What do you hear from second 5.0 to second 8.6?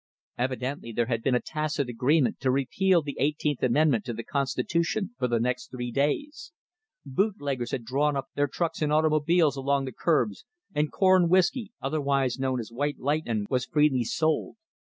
for the next three days; bootleggers had drawn up their